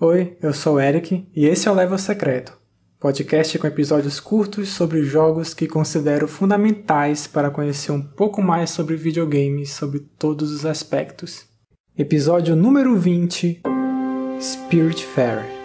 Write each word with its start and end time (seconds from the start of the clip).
Oi, 0.00 0.36
eu 0.42 0.52
sou 0.52 0.74
o 0.74 0.80
Eric 0.80 1.28
e 1.32 1.46
esse 1.46 1.68
é 1.68 1.70
o 1.70 1.74
Level 1.74 1.96
Secreto, 1.96 2.58
podcast 2.98 3.56
com 3.56 3.68
episódios 3.68 4.18
curtos 4.18 4.70
sobre 4.70 5.04
jogos 5.04 5.54
que 5.54 5.68
considero 5.68 6.26
fundamentais 6.26 7.28
para 7.28 7.50
conhecer 7.50 7.92
um 7.92 8.02
pouco 8.02 8.42
mais 8.42 8.70
sobre 8.70 8.96
videogames 8.96 9.70
sobre 9.70 10.00
todos 10.18 10.50
os 10.50 10.66
aspectos. 10.66 11.46
Episódio 11.96 12.56
número 12.56 12.96
20 12.96 13.62
Spiritfarer 14.40 15.61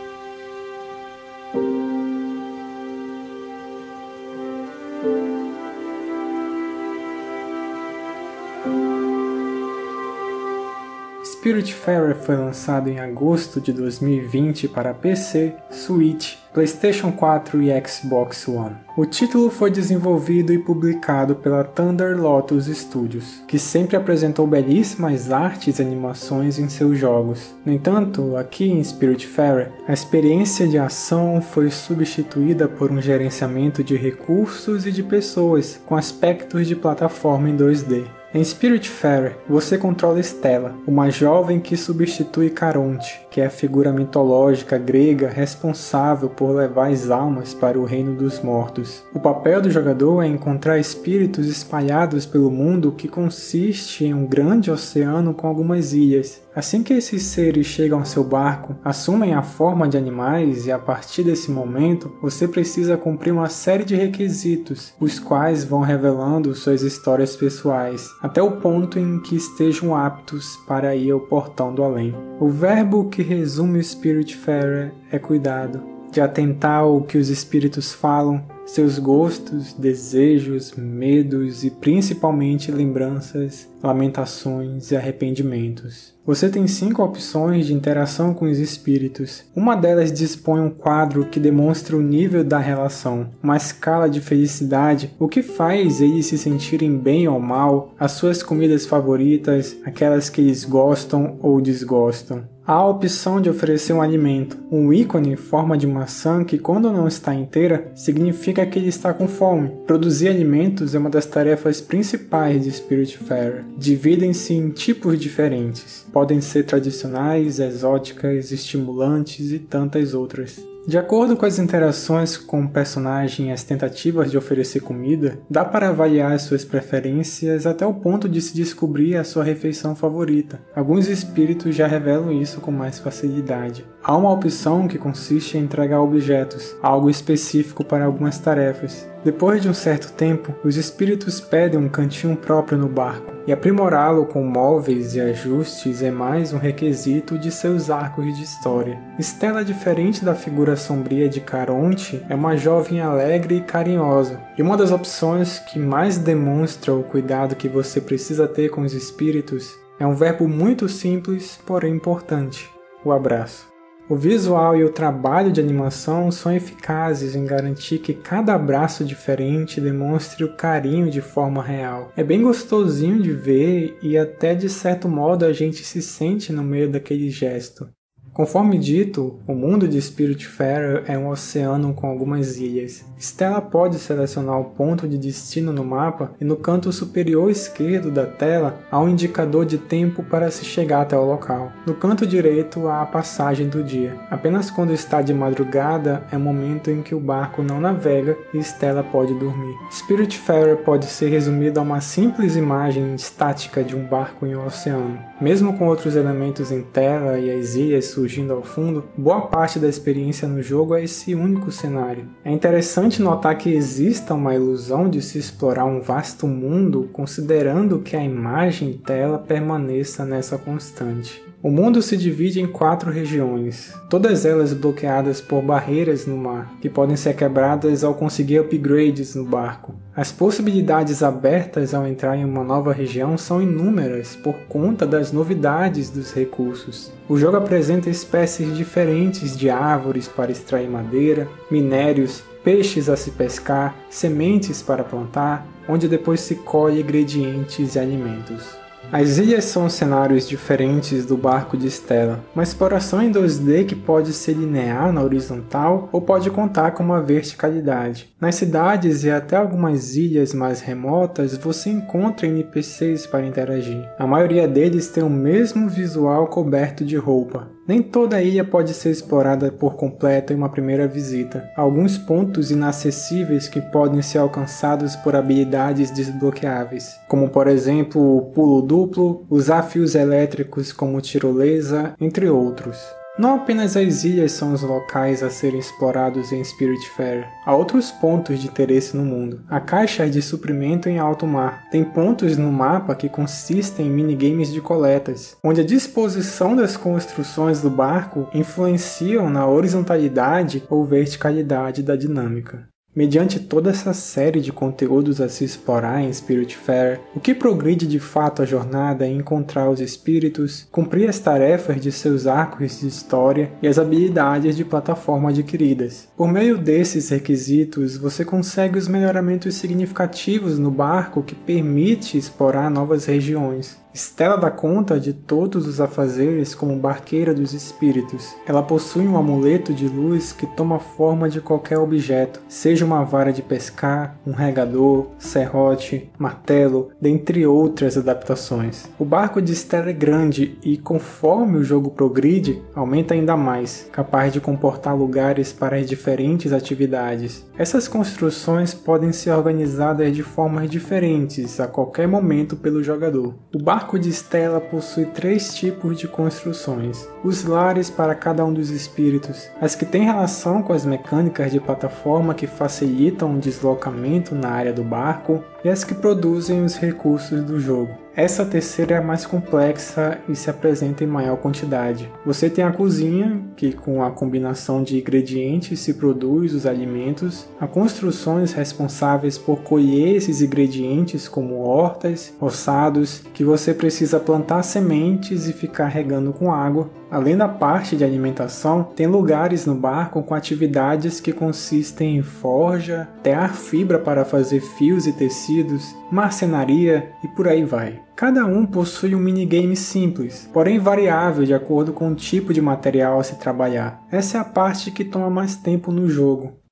Spiritfarer 11.48 12.14
foi 12.14 12.36
lançado 12.36 12.89
em 12.89 13.00
agosto 13.00 13.61
de 13.61 13.71
2020 13.71 14.68
para 14.68 14.93
PC, 14.93 15.55
Switch, 15.71 16.36
PlayStation 16.54 17.10
4 17.10 17.64
e 17.64 17.88
Xbox 17.88 18.50
One. 18.50 18.75
O 18.97 19.05
título 19.05 19.50
foi 19.50 19.71
desenvolvido 19.71 20.52
e 20.52 20.60
publicado 20.60 21.36
pela 21.36 21.64
Thunder 21.64 22.19
Lotus 22.19 22.65
Studios, 22.65 23.41
que 23.47 23.57
sempre 23.57 23.96
apresentou 23.96 24.46
belíssimas 24.46 25.32
artes 25.32 25.79
e 25.79 25.82
animações 25.82 26.60
em 26.60 26.68
seus 26.68 27.00
jogos. 27.00 27.55
No 27.66 27.71
entanto, 27.71 28.36
aqui 28.36 28.69
em 28.69 28.83
Spiritfarer, 28.83 29.71
a 29.88 29.93
experiência 29.93 30.68
de 30.68 30.77
ação 30.77 31.41
foi 31.41 31.71
substituída 31.71 32.67
por 32.67 32.91
um 32.91 33.02
gerenciamento 33.02 33.81
de 33.86 33.95
recursos 33.95 34.86
e 34.86 34.91
de 34.91 35.02
pessoas 35.02 35.80
com 35.86 35.95
aspectos 35.95 36.67
de 36.67 36.75
plataforma 36.75 37.50
em 37.50 37.55
2D. 37.55 38.17
Em 38.34 38.44
Spiritfarer, 38.44 39.38
você 39.48 39.78
controla 39.78 40.20
Stella, 40.20 40.76
uma 40.86 41.09
jovem 41.09 41.62
que 41.62 41.78
substitui 41.78 42.50
Caronte, 42.50 43.26
que 43.31 43.40
é 43.40 43.45
a 43.45 43.50
figura 43.50 43.94
mitológica 43.94 44.78
grega 44.78 45.30
responsável 45.30 46.30
por 46.30 46.52
levar 46.52 46.92
as 46.92 47.09
almas 47.09 47.53
para 47.53 47.80
o 47.80 47.86
reino 47.86 48.14
dos 48.14 48.42
mortos. 48.42 49.02
O 49.14 49.19
papel 49.19 49.61
do 49.61 49.72
jogador 49.72 50.22
é 50.23 50.28
encontrar 50.28 50.78
espíritos 50.78 51.47
espalhados 51.47 52.25
pelo 52.25 52.52
mundo 52.52 52.92
que 52.92 53.08
consiste 53.08 54.03
em 54.03 54.14
um 54.14 54.25
grande 54.25 54.69
oceano 54.69 55.34
com 55.34 55.47
algumas 55.47 55.94
ilhas. 55.94 56.41
Assim 56.58 56.81
que 56.81 56.91
esses 56.91 57.22
seres 57.22 57.67
chegam 57.67 58.00
ao 58.00 58.05
seu 58.05 58.23
barco, 58.23 58.75
assumem 58.83 59.36
a 59.36 59.44
forma 59.44 59.88
de 59.88 59.95
animais 59.95 60.66
e 60.66 60.72
a 60.72 60.80
partir 60.80 61.22
desse 61.22 61.52
momento 61.52 62.11
você 62.19 62.47
precisa 62.47 62.97
cumprir 62.97 63.31
uma 63.31 63.47
série 63.47 63.86
de 63.86 63.95
requisitos, 63.95 64.91
os 65.00 65.19
quais 65.19 65.63
vão 65.63 65.81
revelando 65.81 66.55
suas 66.55 66.81
histórias 66.81 67.35
pessoais, 67.35 68.09
até 68.23 68.41
o 68.41 68.53
ponto 68.53 68.97
em 68.97 69.22
que 69.22 69.35
estejam 69.35 69.95
aptos 69.95 70.58
para 70.67 70.95
ir 70.95 71.11
ao 71.11 71.19
portão 71.19 71.75
do 71.75 71.83
além. 71.83 72.16
O 72.39 72.50
verbo 72.50 73.08
que 73.08 73.22
resume 73.22 73.78
o 73.78 73.83
Spiritfarer 73.83 74.95
é 75.11 75.19
cuidado, 75.19 75.83
de 76.11 76.19
atentar 76.19 76.80
ao 76.80 77.02
que 77.02 77.19
os 77.19 77.30
espíritos 77.30 77.94
falam, 77.94 78.44
seus 78.67 78.99
gostos, 78.99 79.73
desejos, 79.73 80.73
medos 80.75 81.63
e 81.63 81.71
principalmente 81.71 82.71
lembranças, 82.71 83.67
lamentações 83.81 84.91
e 84.91 84.95
arrependimentos. 84.95 86.15
Você 86.25 86.49
tem 86.49 86.67
cinco 86.67 87.01
opções 87.01 87.65
de 87.65 87.73
interação 87.73 88.33
com 88.33 88.45
os 88.45 88.59
espíritos. 88.59 89.45
Uma 89.55 89.75
delas 89.75 90.11
dispõe 90.11 90.59
um 90.59 90.69
quadro 90.69 91.25
que 91.25 91.39
demonstra 91.39 91.95
o 91.95 92.01
nível 92.01 92.43
da 92.43 92.59
relação, 92.59 93.29
uma 93.41 93.55
escala 93.55 94.09
de 94.09 94.19
felicidade, 94.19 95.15
o 95.17 95.29
que 95.29 95.41
faz 95.41 96.01
eles 96.01 96.25
se 96.25 96.38
sentirem 96.38 96.97
bem 96.97 97.29
ou 97.29 97.39
mal, 97.39 97.95
as 97.97 98.11
suas 98.11 98.43
comidas 98.43 98.85
favoritas, 98.85 99.77
aquelas 99.85 100.29
que 100.29 100.41
eles 100.41 100.65
gostam 100.65 101.38
ou 101.41 101.61
desgostam. 101.61 102.43
Há 102.67 102.73
a 102.73 102.85
opção 102.85 103.39
de 103.39 103.49
oferecer 103.49 103.93
um 103.93 104.01
alimento, 104.01 104.57
um 104.69 104.91
ícone 104.91 105.31
em 105.31 105.35
forma 105.37 105.77
de 105.77 105.87
maçã 105.87 106.43
que, 106.43 106.57
quando 106.57 106.91
não 106.91 107.07
está 107.07 107.33
inteira, 107.33 107.89
significa 107.95 108.66
que 108.66 108.78
ele 108.78 108.89
está 108.89 109.13
com 109.13 109.25
fome. 109.25 109.72
Produzir 109.88 110.28
alimentos 110.28 110.94
é 110.94 111.00
uma 111.00 111.09
das 111.09 111.25
tarefas 111.25 111.79
principais 111.79 112.66
de 112.66 112.72
Spiritfarer. 112.73 113.63
Dividem-se 113.77 114.53
em 114.53 114.69
tipos 114.69 115.17
diferentes. 115.17 116.06
Podem 116.11 116.41
ser 116.41 116.63
tradicionais, 116.63 117.57
exóticas, 117.61 118.51
estimulantes 118.51 119.53
e 119.53 119.59
tantas 119.59 120.13
outras. 120.13 120.61
De 120.88 120.98
acordo 120.98 121.36
com 121.36 121.46
as 121.46 121.59
interações 121.59 122.38
com 122.38 122.62
o 122.62 122.70
personagem 122.70 123.50
e 123.50 123.52
as 123.52 123.62
tentativas 123.62 124.31
de 124.31 124.38
oferecer 124.38 124.80
comida, 124.80 125.38
dá 125.50 125.66
para 125.66 125.90
avaliar 125.90 126.31
as 126.31 126.44
suas 126.44 126.64
preferências 126.64 127.66
até 127.66 127.86
o 127.86 127.94
ponto 127.94 128.30
de 128.30 128.40
se 128.40 128.56
descobrir 128.56 129.18
a 129.18 129.25
sua 129.25 129.44
refeição 129.44 129.94
favorita. 129.98 130.62
Alguns 130.74 131.09
espíritos 131.09 131.75
já 131.75 131.88
revelam 131.88 132.31
isso 132.31 132.62
com 132.62 132.72
mais 132.72 133.00
facilidade. 133.00 133.86
Há 134.02 134.16
uma 134.16 134.31
opção 134.31 134.88
que 134.88 134.98
consiste 134.98 135.58
em 135.58 135.64
entregar 135.64 136.00
objetos, 136.00 136.74
algo 136.81 137.09
específico 137.09 137.84
para 137.84 138.06
algumas 138.06 138.40
tarefas. 138.40 139.09
Depois 139.23 139.61
de 139.61 139.69
um 139.69 139.73
certo 139.73 140.13
tempo, 140.13 140.55
os 140.63 140.78
espíritos 140.78 141.41
pedem 141.41 141.79
um 141.79 141.89
cantinho 141.89 142.35
próprio 142.35 142.78
no 142.78 142.88
barco, 142.88 143.33
e 143.45 143.51
aprimorá-lo 143.51 144.25
com 144.25 144.44
móveis 144.44 145.16
e 145.16 145.22
ajustes 145.22 146.01
é 146.01 146.11
mais 146.11 146.53
um 146.53 146.57
requisito 146.57 147.38
de 147.38 147.51
seus 147.51 147.89
arcos 147.89 148.35
de 148.38 148.44
história. 148.44 149.00
Stella, 149.19 149.63
diferente 149.63 150.23
da 150.23 150.35
figura 150.35 150.75
sombria 150.75 151.27
de 151.27 151.41
Caronte, 151.41 152.23
é 152.29 152.35
uma 152.35 152.56
jovem 152.56 153.01
alegre 153.01 153.57
e 153.57 153.61
carinhosa, 153.61 154.39
e 154.57 154.61
uma 154.61 154.77
das 154.77 154.91
opções 154.91 155.59
que 155.59 155.79
mais 155.79 156.17
demonstra 156.17 156.94
o 156.94 157.03
cuidado 157.03 157.56
que 157.56 157.67
você 157.67 158.00
precisa 158.00 158.47
ter 158.47 158.69
com 158.69 158.81
os 158.81 158.94
espíritos 158.94 159.77
é 160.00 160.06
um 160.06 160.13
verbo 160.13 160.47
muito 160.47 160.88
simples, 160.88 161.59
porém 161.66 161.95
importante: 161.95 162.69
o 163.03 163.11
abraço. 163.11 163.76
O 164.09 164.16
visual 164.16 164.78
e 164.78 164.85
o 164.85 164.90
trabalho 164.90 165.51
de 165.51 165.59
animação 165.59 166.31
são 166.31 166.56
eficazes 166.56 167.35
em 167.35 167.44
garantir 167.44 168.00
que 168.00 168.13
cada 168.13 168.53
abraço 168.53 169.03
diferente 169.03 169.81
demonstre 169.81 170.45
o 170.45 170.56
carinho 170.56 171.09
de 171.09 171.19
forma 171.19 171.62
real. 171.62 172.13
É 172.16 172.23
bem 172.23 172.41
gostosinho 172.41 173.22
de 173.22 173.34
ver 173.34 173.97
e 174.01 174.18
até 174.18 174.56
de 174.56 174.69
certo 174.69 175.09
modo 175.09 175.44
a 175.44 175.51
gente 175.51 175.84
se 175.84 176.01
sente 176.01 176.53
no 176.53 176.63
meio 176.63 176.90
daquele 176.90 177.29
gesto. 177.29 177.90
Conforme 178.38 178.78
dito, 178.78 179.40
o 179.48 179.56
mundo 179.56 179.88
de 179.88 180.00
Spiritfarer 180.00 181.03
é 181.08 181.18
um 181.18 181.28
oceano 181.28 181.92
com 181.96 182.06
algumas 182.06 182.59
ilhas. 182.59 183.03
Stella 183.18 183.59
pode 183.59 183.98
selecionar 183.98 184.59
o 184.59 184.66
ponto 184.66 185.08
de 185.08 185.18
destino 185.18 185.74
no 185.74 185.84
mapa 185.84 186.34
e 186.40 186.46
no 186.46 186.56
canto 186.56 186.92
superior 186.92 187.50
esquerdo 187.50 188.12
da 188.12 188.28
tela 188.28 188.80
há 188.92 189.00
um 189.00 189.09
indicador 189.09 189.66
de 189.66 189.80
tempo 189.80 190.22
para 190.22 190.52
se 190.52 190.64
chegar 190.64 191.02
até 191.02 191.18
o 191.18 191.25
local. 191.25 191.72
No 191.84 191.96
canto 191.96 192.28
direito 192.28 192.88
há 192.88 193.02
a 193.02 193.08
passagem 193.08 193.70
do 193.70 193.84
dia. 193.84 194.16
Apenas 194.30 194.69
quando 194.69 194.94
está 194.94 195.19
de 195.24 195.34
madrugada 195.34 196.24
é 196.31 196.38
o 196.38 196.40
momento 196.40 196.92
em 196.92 197.02
que 197.02 197.16
o 197.16 197.19
barco 197.19 197.64
não 197.64 197.81
navega 197.81 198.38
e 198.54 198.59
Stella 198.59 199.04
pode 199.04 199.34
dormir. 199.34 199.74
Spiritfarer 199.92 200.78
pode 200.84 201.08
ser 201.08 201.30
resumido 201.30 201.80
a 201.80 201.84
uma 201.84 202.02
simples 202.02 202.56
imagem 202.56 203.16
estática 203.16 203.84
de 203.84 203.96
um 203.96 204.06
barco 204.06 204.46
em 204.46 204.56
um 204.56 204.64
oceano. 204.64 205.26
Mesmo 205.40 205.78
com 205.78 205.88
outros 205.88 206.16
elementos 206.16 206.72
em 206.72 206.81
tela 206.81 207.38
e 207.38 207.52
as 207.52 207.75
ilhas 207.75 208.06
surgindo 208.06 208.53
ao 208.53 208.64
fundo, 208.64 209.03
boa 209.16 209.42
parte 209.42 209.78
da 209.78 209.88
experiência 209.88 210.48
no 210.48 210.64
jogo 210.64 210.96
é 210.96 211.03
esse 211.03 211.36
único 211.36 211.72
cenário. 211.72 212.28
É 212.44 212.52
interessante 212.52 213.22
notar 213.22 213.56
que 213.56 213.70
exista 213.70 214.34
uma 214.34 214.56
ilusão 214.56 215.08
de 215.08 215.22
se 215.22 215.38
explorar 215.38 215.86
um 215.86 216.02
vasto 216.02 216.48
mundo 216.48 217.08
considerando 217.14 218.00
que 218.00 218.16
a 218.16 218.24
imagem 218.24 218.94
tela 218.94 219.38
permaneça 219.38 220.25
nessa 220.25 220.58
constante. 220.58 221.47
O 221.62 221.72
mundo 221.72 222.03
se 222.03 222.16
divide 222.16 222.62
em 222.62 222.68
quatro 222.68 223.12
regiões, 223.12 223.91
todas 224.12 224.45
elas 224.45 224.73
bloqueadas 224.73 225.41
por 225.41 225.63
barreiras 225.63 226.28
no 226.28 226.38
mar, 226.38 226.72
que 226.79 226.88
podem 226.88 227.16
ser 227.16 227.35
quebradas 227.35 228.03
ao 228.03 228.13
conseguir 228.13 228.59
upgrades 228.59 229.34
no 229.34 229.44
barco. 229.44 229.95
As 230.16 230.31
possibilidades 230.31 231.23
abertas 231.23 231.95
ao 231.95 232.06
entrar 232.06 232.38
em 232.38 232.45
uma 232.45 232.63
nova 232.63 232.94
região 232.94 233.35
são 233.40 233.59
inúmeras 233.59 234.35
por 234.35 234.53
conta 234.69 235.06
das 235.06 235.31
novidades 235.31 236.12
dos 236.12 236.31
recursos. 236.31 237.12
O 237.27 237.38
jogo 237.38 237.57
apresenta 237.57 238.07
espécies 238.07 238.77
diferentes 238.77 239.57
de 239.57 239.68
árvores 239.68 240.27
para 240.27 240.51
extrair 240.51 240.88
madeira, 240.88 241.48
minérios, 241.71 242.44
peixes 242.63 243.09
a 243.09 243.18
se 243.18 243.31
pescar, 243.31 243.95
sementes 244.12 244.83
para 244.83 245.04
plantar, 245.04 245.65
onde 245.89 246.07
depois 246.07 246.39
se 246.39 246.54
colhe 246.54 247.01
ingredientes 247.01 247.95
e 247.95 248.00
alimentos. 248.00 248.87
As 249.09 249.38
ilhas 249.38 249.63
são 249.63 249.89
cenários 249.89 250.50
diferentes 250.50 251.25
do 251.25 251.38
barco 251.38 251.77
de 251.77 251.89
Stella, 251.89 252.44
uma 252.54 252.63
exploração 252.63 253.21
em 253.21 253.31
2D 253.31 253.86
que 253.86 253.95
pode 253.95 254.33
ser 254.33 254.51
linear 254.51 255.13
na 255.13 255.24
horizontal 255.24 256.09
ou 256.12 256.19
pode 256.19 256.50
contar 256.50 256.92
com 256.92 257.04
uma 257.04 257.21
verticalidade. 257.21 258.30
Nas 258.39 258.56
cidades 258.56 259.24
e 259.24 259.31
até 259.31 259.56
algumas 259.56 260.18
ilhas 260.18 260.54
mais 260.54 260.81
remotas 260.81 261.56
você 261.56 261.89
encontra 261.89 262.48
NPCs 262.48 263.25
para 263.25 263.45
interagir. 263.45 264.06
A 264.19 264.27
maioria 264.27 264.68
deles 264.68 265.07
tem 265.07 265.24
o 265.24 265.30
mesmo 265.30 265.88
visual 265.88 266.48
coberto 266.48 267.06
de 267.06 267.15
roupa, 267.15 267.69
Nem 267.88 268.01
toda 268.01 268.36
a 268.36 268.44
ilha 268.44 268.66
pode 268.66 268.94
ser 268.94 269.12
explorada 269.12 269.72
por 269.72 269.95
completo 269.95 270.51
em 270.51 270.57
uma 270.57 270.68
primeira 270.68 271.07
visita. 271.07 271.69
Alguns 271.78 272.18
pontos 272.18 272.69
inacessíveis 272.69 273.69
que 273.69 273.80
podem 273.80 274.22
ser 274.22 274.39
alcançados 274.39 275.16
por 275.16 275.36
habilidades 275.36 276.12
desbloqueáveis, 276.12 277.18
como 277.30 277.50
por 277.50 277.68
exemplo 277.68 278.38
o 278.38 278.42
pulo 278.51 278.81
duplo, 278.81 279.45
usar 279.50 279.84
fios 279.84 280.16
elétricos 280.16 280.92
como 280.92 281.22
tirolesa, 281.22 282.13
entre 282.19 282.50
outros. 282.50 282.98
Não 283.38 283.54
apenas 283.54 283.95
as 283.95 284.24
ilhas 284.24 284.54
são 284.54 284.74
os 284.74 284.81
locais 284.81 285.44
a 285.44 285.50
serem 285.51 285.80
explorados 285.80 286.51
em 286.51 286.63
Spiritfarer, 286.63 287.48
há 287.63 287.75
outros 287.75 288.12
pontos 288.12 288.60
de 288.60 288.68
interesse 288.68 289.16
no 289.16 289.24
mundo. 289.24 289.62
A 289.69 289.80
caixa 289.80 290.28
de 290.28 290.42
suprimento 290.42 291.07
em 291.07 291.19
alto 291.19 291.45
mar 291.45 291.88
tem 291.92 292.04
pontos 292.04 292.57
no 292.57 292.72
mapa 292.72 293.13
que 293.13 293.30
consistem 293.30 294.07
em 294.07 294.10
minigames 294.10 294.74
de 294.74 294.81
coletas, 294.81 295.56
onde 295.63 295.81
a 295.81 295.86
disposição 295.86 296.75
das 296.75 296.98
construções 296.98 297.80
do 297.80 297.92
barco 297.92 298.48
influenciam 298.56 299.51
na 299.51 299.68
horizontalidade 299.68 300.83
ou 300.90 301.06
verticalidade 301.06 302.01
da 302.01 302.16
dinâmica. 302.16 302.88
Mediante 303.18 303.60
toda 303.60 303.90
essa 303.90 304.14
série 304.14 304.62
de 304.62 304.72
conteúdos 304.72 305.42
a 305.42 305.50
se 305.50 305.66
explorar 305.66 306.22
em 306.22 306.31
Spiritfarer, 306.31 307.19
o 307.36 307.40
que 307.40 307.56
progride 307.56 308.06
de 308.06 308.19
fato 308.19 308.62
a 308.62 308.66
jornada 308.66 309.25
é 309.25 309.31
encontrar 309.31 309.90
os 309.90 310.00
espíritos, 310.00 310.88
cumprir 310.92 311.28
as 311.28 311.40
tarefas 311.40 312.00
de 312.00 312.12
seus 312.12 312.46
arcos 312.46 313.00
de 313.00 313.08
história 313.08 313.72
e 313.81 313.88
as 313.88 313.98
habilidades 313.98 314.78
de 314.78 314.86
plataforma 314.86 315.50
adquiridas. 315.50 316.28
Por 316.38 316.48
meio 316.48 316.78
desses 316.78 317.30
requisitos, 317.30 318.18
você 318.18 318.46
consegue 318.46 319.00
os 319.00 319.08
melhoramentos 319.08 319.74
significativos 319.74 320.78
no 320.78 320.92
barco 320.92 321.42
que 321.42 321.56
permite 321.56 322.38
explorar 322.38 322.92
novas 322.92 323.25
regiões. 323.25 323.98
Stella 324.18 324.58
dá 324.58 324.72
conta 324.72 325.19
de 325.19 325.31
todos 325.31 325.86
os 325.86 326.02
afazeres 326.02 326.74
como 326.74 326.96
barqueira 326.98 327.54
dos 327.54 327.72
espíritos. 327.72 328.56
Ela 328.66 328.81
possui 328.81 329.28
um 329.28 329.38
amuleto 329.38 329.94
de 329.94 330.08
luz 330.08 330.52
que 330.52 330.66
toma 330.66 330.98
forma 330.98 331.48
de 331.48 331.62
qualquer 331.62 332.00
objeto, 332.00 332.60
seja 332.68 333.06
uma 333.06 333.24
vara 333.24 333.54
de 333.54 333.62
pescar, 333.62 334.36
um 334.46 334.54
regador, 334.54 335.28
serrote, 335.38 336.31
martelo, 336.36 337.12
dentre 337.22 337.68
outras 337.68 338.18
adaptações. 338.18 339.08
O 339.19 339.24
barco 339.24 339.62
de 339.62 339.75
Stella 339.75 340.10
é 340.10 340.14
grande 340.14 340.80
e, 340.81 340.98
conforme 340.98 341.78
o 341.78 341.84
jogo 341.84 342.10
progride, 342.10 342.81
aumenta 342.96 343.36
ainda 343.36 343.56
mais, 343.56 344.10
capaz 344.12 344.52
de 344.52 344.60
comportar 344.60 345.16
lugares 345.16 345.72
para 345.72 345.98
as 345.98 346.10
diferentes 346.10 346.74
atividades. 346.74 347.68
Essas 347.78 348.08
construções 348.08 348.96
podem 348.96 349.31
ser 349.31 349.52
organizadas 349.52 350.36
de 350.36 350.42
formas 350.42 350.90
diferentes 350.90 351.80
a 351.80 351.88
qualquer 351.88 352.28
momento 352.28 352.75
pelo 352.75 353.04
jogador. 353.04 353.54
O 353.75 353.78
barco 353.78 354.06
de 354.15 354.30
Stella 354.30 354.80
possui 354.80 355.25
três 355.25 355.74
tipos 355.74 356.19
de 356.19 356.27
construções: 356.27 357.27
os 357.44 357.63
lares 357.63 358.12
para 358.12 358.36
cada 358.36 358.63
um 358.63 358.71
dos 358.71 358.92
espíritos, 358.92 359.68
as 359.81 359.95
que 359.95 360.06
têm 360.06 360.25
relação 360.25 360.83
com 360.83 360.94
as 360.94 361.04
mecânicas 361.04 361.71
de 361.71 361.80
plataforma 361.80 362.54
que 362.54 362.68
facilitam 362.68 363.56
o 363.56 363.59
deslocamento 363.59 364.54
na 364.54 364.69
área 364.69 364.94
do 364.94 365.04
barco, 365.04 365.63
e 365.83 365.89
as 365.89 366.04
que 366.04 366.13
produzem 366.13 366.86
os 366.86 366.95
recursos 366.95 367.63
do 367.63 367.80
jogo. 367.80 368.26
Essa 368.38 368.63
terceira 368.63 369.16
é 369.16 369.18
a 369.18 369.22
mais 369.22 369.48
complexa 369.48 370.38
e 370.48 370.56
se 370.56 370.69
apresenta 370.69 371.24
em 371.24 371.28
maior 371.28 371.57
quantidade. 371.57 372.31
Você 372.45 372.69
tem 372.69 372.84
a 372.84 372.92
cozinha, 372.92 373.60
que 373.75 373.92
com 373.92 374.24
a 374.24 374.30
combinação 374.30 375.01
de 375.01 375.18
ingredientes 375.18 376.01
se 376.01 376.13
produz 376.13 376.72
os 376.72 376.86
alimentos, 376.86 377.68
há 377.80 377.88
construções 377.88 378.74
responsáveis 378.74 379.57
por 379.57 379.80
colher 379.80 380.36
esses 380.36 380.62
ingredientes, 380.62 381.48
como 381.48 381.80
hortas, 381.80 382.54
roçados, 382.60 383.42
que 383.56 383.63
você 383.63 383.92
precisa 383.92 384.40
plantar 384.40 384.83
sementes 384.83 385.68
e 385.68 385.74
ficar 385.74 386.06
regando 386.06 386.54
com 386.54 386.72
água, 386.72 387.10
Além 387.29 387.57
da 387.57 387.68
parte 387.68 388.15
de 388.15 388.24
alimentação, 388.24 389.03
tem 389.03 389.27
lugares 389.27 389.85
no 389.85 389.94
barco 389.94 390.41
com 390.44 390.53
atividades 390.53 391.41
que 391.41 391.51
consistem 391.51 392.38
em 392.38 392.41
forja, 392.41 393.27
tear 393.44 393.74
fibra 393.74 394.18
para 394.18 394.45
fazer 394.45 394.79
fios 394.79 395.27
e 395.27 395.33
tecidos, 395.33 396.15
marcenaria 396.31 397.29
e 397.44 397.47
por 397.50 397.68
aí 397.68 397.83
vai. 397.83 398.21
Cada 398.35 398.65
um 398.65 398.85
possui 398.85 399.35
um 399.35 399.39
minigame 399.39 399.95
simples, 399.95 400.69
porém 400.71 401.00
variável 401.00 401.65
de 401.65 401.74
acordo 401.74 402.13
com 402.13 402.29
o 402.29 402.35
tipo 402.35 402.74
de 402.74 402.81
material 402.81 403.39
a 403.39 403.44
se 403.44 403.56
trabalhar. 403.56 404.23
Essa 404.31 404.59
é 404.59 404.62
a 404.62 404.65
parte 404.65 405.12
que 405.12 405.25
toma 405.25 405.50
mais 405.50 405.75
tempo 405.75 406.12
no 406.12 406.30
jogo. 406.30 406.87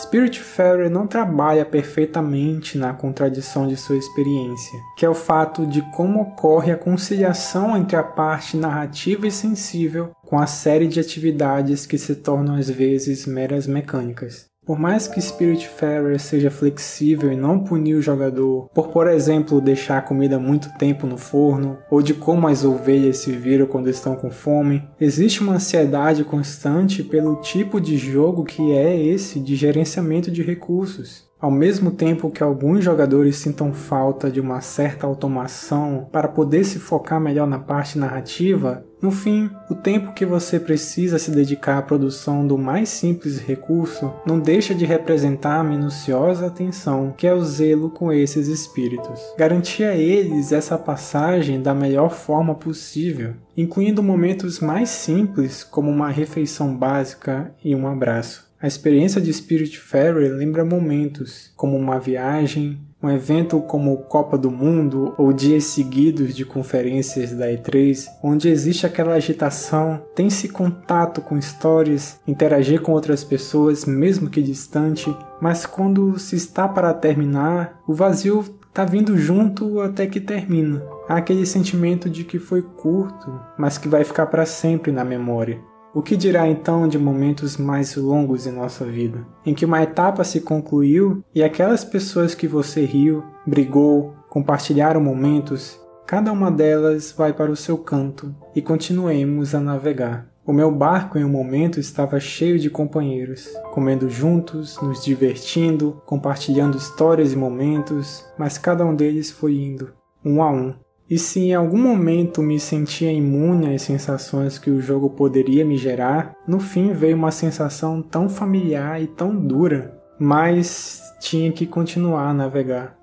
Spiritfarer 0.00 0.88
não 0.88 1.08
trabalha 1.08 1.64
perfeitamente 1.64 2.78
na 2.78 2.94
contradição 2.94 3.66
de 3.66 3.76
sua 3.76 3.96
experiência, 3.96 4.78
que 4.96 5.04
é 5.04 5.08
o 5.08 5.14
fato 5.14 5.66
de 5.66 5.82
como 5.90 6.20
ocorre 6.20 6.70
a 6.70 6.76
conciliação 6.76 7.76
entre 7.76 7.96
a 7.96 8.02
parte 8.02 8.56
narrativa 8.56 9.26
e 9.26 9.32
sensível 9.32 10.12
com 10.24 10.38
a 10.38 10.46
série 10.46 10.86
de 10.86 11.00
atividades 11.00 11.84
que 11.84 11.98
se 11.98 12.14
tornam 12.14 12.54
às 12.54 12.70
vezes 12.70 13.26
meras 13.26 13.66
mecânicas. 13.66 14.47
Por 14.68 14.78
mais 14.78 15.08
que 15.08 15.18
Spiritfarer 15.18 16.20
seja 16.20 16.50
flexível 16.50 17.32
e 17.32 17.36
não 17.36 17.58
punir 17.58 17.94
o 17.94 18.02
jogador 18.02 18.68
por, 18.74 18.88
por 18.88 19.08
exemplo, 19.08 19.62
deixar 19.62 19.96
a 19.96 20.02
comida 20.02 20.38
muito 20.38 20.68
tempo 20.76 21.06
no 21.06 21.16
forno, 21.16 21.78
ou 21.90 22.02
de 22.02 22.12
como 22.12 22.46
as 22.46 22.66
ovelhas 22.66 23.16
se 23.16 23.32
viram 23.32 23.64
quando 23.64 23.88
estão 23.88 24.14
com 24.14 24.30
fome, 24.30 24.86
existe 25.00 25.40
uma 25.40 25.54
ansiedade 25.54 26.22
constante 26.22 27.02
pelo 27.02 27.36
tipo 27.36 27.80
de 27.80 27.96
jogo 27.96 28.44
que 28.44 28.72
é 28.72 28.94
esse 28.94 29.40
de 29.40 29.56
gerenciamento 29.56 30.30
de 30.30 30.42
recursos. 30.42 31.26
Ao 31.40 31.50
mesmo 31.50 31.92
tempo 31.92 32.30
que 32.30 32.42
alguns 32.42 32.84
jogadores 32.84 33.36
sintam 33.36 33.72
falta 33.72 34.28
de 34.30 34.38
uma 34.38 34.60
certa 34.60 35.06
automação 35.06 36.08
para 36.12 36.28
poder 36.28 36.64
se 36.64 36.78
focar 36.78 37.18
melhor 37.18 37.46
na 37.46 37.60
parte 37.60 37.96
narrativa, 37.96 38.84
no 39.00 39.12
fim, 39.12 39.48
o 39.70 39.76
tempo 39.76 40.12
que 40.12 40.26
você 40.26 40.58
precisa 40.58 41.18
se 41.18 41.30
dedicar 41.30 41.78
à 41.78 41.82
produção 41.82 42.44
do 42.44 42.58
mais 42.58 42.88
simples 42.88 43.38
recurso 43.38 44.12
não 44.26 44.40
deixa 44.40 44.74
de 44.74 44.84
representar 44.84 45.60
a 45.60 45.64
minuciosa 45.64 46.46
atenção 46.46 47.14
que 47.16 47.26
é 47.26 47.32
o 47.32 47.44
zelo 47.44 47.90
com 47.90 48.12
esses 48.12 48.48
espíritos. 48.48 49.20
Garantir 49.36 49.84
a 49.84 49.96
eles 49.96 50.50
essa 50.50 50.76
passagem 50.76 51.62
da 51.62 51.74
melhor 51.74 52.10
forma 52.10 52.56
possível, 52.56 53.34
incluindo 53.56 54.02
momentos 54.02 54.58
mais 54.58 54.88
simples 54.88 55.62
como 55.62 55.90
uma 55.90 56.10
refeição 56.10 56.74
básica 56.74 57.52
e 57.64 57.74
um 57.76 57.86
abraço. 57.86 58.48
A 58.60 58.66
experiência 58.66 59.20
de 59.20 59.32
Spiritfarer 59.32 60.34
lembra 60.34 60.64
momentos, 60.64 61.52
como 61.54 61.76
uma 61.76 62.00
viagem, 62.00 62.80
um 63.02 63.08
evento 63.08 63.60
como 63.60 63.96
Copa 63.98 64.36
do 64.36 64.50
Mundo 64.50 65.14
ou 65.16 65.32
dias 65.32 65.64
seguidos 65.64 66.34
de 66.34 66.44
conferências 66.44 67.32
da 67.32 67.46
E3, 67.46 68.06
onde 68.22 68.48
existe 68.48 68.86
aquela 68.86 69.14
agitação, 69.14 70.02
tem-se 70.14 70.48
contato 70.48 71.20
com 71.20 71.38
histórias, 71.38 72.20
interagir 72.26 72.80
com 72.82 72.92
outras 72.92 73.22
pessoas, 73.22 73.84
mesmo 73.84 74.28
que 74.28 74.42
distante, 74.42 75.14
mas 75.40 75.64
quando 75.64 76.18
se 76.18 76.34
está 76.34 76.66
para 76.66 76.92
terminar, 76.92 77.80
o 77.86 77.94
vazio 77.94 78.44
está 78.68 78.84
vindo 78.84 79.16
junto 79.16 79.80
até 79.80 80.06
que 80.06 80.20
termina. 80.20 80.82
Há 81.08 81.16
aquele 81.16 81.46
sentimento 81.46 82.10
de 82.10 82.24
que 82.24 82.38
foi 82.38 82.62
curto, 82.62 83.40
mas 83.56 83.78
que 83.78 83.88
vai 83.88 84.04
ficar 84.04 84.26
para 84.26 84.46
sempre 84.46 84.92
na 84.92 85.04
memória. 85.04 85.60
O 85.94 86.02
que 86.02 86.16
dirá 86.16 86.46
então 86.46 86.86
de 86.86 86.98
momentos 86.98 87.56
mais 87.56 87.96
longos 87.96 88.46
em 88.46 88.52
nossa 88.52 88.84
vida, 88.84 89.26
em 89.44 89.54
que 89.54 89.64
uma 89.64 89.82
etapa 89.82 90.22
se 90.22 90.40
concluiu 90.40 91.24
e 91.34 91.42
aquelas 91.42 91.84
pessoas 91.84 92.34
que 92.34 92.46
você 92.46 92.84
riu, 92.84 93.24
brigou, 93.46 94.14
compartilharam 94.28 95.00
momentos, 95.00 95.80
cada 96.06 96.30
uma 96.30 96.50
delas 96.50 97.12
vai 97.16 97.32
para 97.32 97.50
o 97.50 97.56
seu 97.56 97.78
canto 97.78 98.34
e 98.54 98.60
continuemos 98.60 99.54
a 99.54 99.60
navegar. 99.60 100.28
O 100.44 100.52
meu 100.52 100.70
barco 100.70 101.18
em 101.18 101.24
um 101.24 101.28
momento 101.28 101.78
estava 101.78 102.18
cheio 102.18 102.58
de 102.58 102.70
companheiros, 102.70 103.48
comendo 103.72 104.08
juntos, 104.08 104.80
nos 104.80 105.04
divertindo, 105.04 106.00
compartilhando 106.06 106.78
histórias 106.78 107.32
e 107.32 107.36
momentos, 107.36 108.24
mas 108.38 108.56
cada 108.56 108.84
um 108.84 108.94
deles 108.94 109.30
foi 109.30 109.56
indo, 109.56 109.92
um 110.24 110.42
a 110.42 110.50
um, 110.50 110.74
e 111.10 111.18
se 111.18 111.40
em 111.40 111.54
algum 111.54 111.78
momento 111.78 112.42
me 112.42 112.60
sentia 112.60 113.10
imune 113.10 113.74
às 113.74 113.82
sensações 113.82 114.58
que 114.58 114.70
o 114.70 114.80
jogo 114.80 115.10
poderia 115.10 115.64
me 115.64 115.78
gerar, 115.78 116.34
no 116.46 116.60
fim 116.60 116.92
veio 116.92 117.16
uma 117.16 117.30
sensação 117.30 118.02
tão 118.02 118.28
familiar 118.28 119.00
e 119.02 119.06
tão 119.06 119.34
dura, 119.34 119.98
mas 120.18 121.02
tinha 121.20 121.50
que 121.50 121.66
continuar 121.66 122.28
a 122.28 122.34
navegar. 122.34 122.98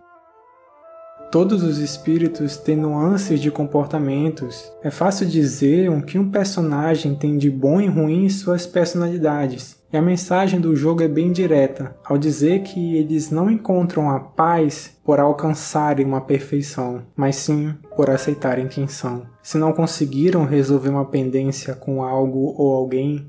Todos 1.32 1.64
os 1.64 1.80
espíritos 1.80 2.56
têm 2.56 2.78
nuances 2.78 3.42
de 3.42 3.52
comportamentos. 3.52 4.72
É 4.84 4.92
fácil 4.92 5.28
dizer 5.28 5.90
o 5.90 6.02
que 6.02 6.18
um 6.18 6.30
personagem 6.30 7.16
tem 7.16 7.38
de 7.38 7.50
bom 7.50 7.82
e 7.82 7.88
ruim 7.88 8.26
em 8.26 8.30
suas 8.30 8.66
personalidades, 8.66 9.78
e 9.96 9.98
a 9.98 10.02
mensagem 10.02 10.60
do 10.60 10.76
jogo 10.76 11.02
é 11.02 11.08
bem 11.08 11.32
direta, 11.32 11.96
ao 12.04 12.18
dizer 12.18 12.64
que 12.64 12.98
eles 12.98 13.32
não 13.32 13.50
encontram 13.50 14.10
a 14.10 14.20
paz 14.20 14.94
por 15.06 15.22
alcançarem 15.22 16.06
uma 16.06 16.20
perfeição, 16.20 17.04
mas 17.16 17.38
sim 17.38 17.74
por 17.96 18.10
aceitarem 18.10 18.68
quem 18.68 18.90
são. 18.90 19.26
Se 19.42 19.58
não 19.58 19.72
conseguiram 19.72 20.44
resolver 20.44 20.90
uma 20.90 21.06
pendência 21.06 21.74
com 21.74 22.04
algo 22.04 22.54
ou 22.58 22.76
alguém, 22.76 23.26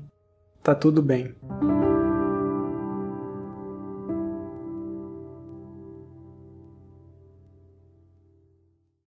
tá 0.61 0.75
tudo 0.75 1.01
bem. 1.01 1.33